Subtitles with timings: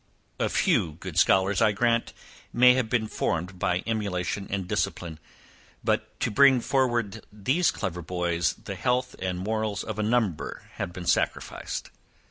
[0.39, 2.11] A few good scholars, I grant,
[2.51, 5.19] may have been formed by emulation and discipline;
[5.83, 10.91] but, to bring forward these clever boys, the health and morals of a number have
[10.91, 11.91] been sacrificed.